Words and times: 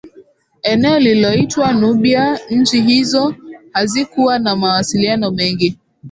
eneo 0.63 0.99
lililoitwa 0.99 1.73
Nubia 1.73 2.39
Nchi 2.49 2.81
hizo 2.81 3.35
hazikuwa 3.71 4.39
na 4.39 4.55
mawasiliano 4.55 5.31
mengi 5.31 5.77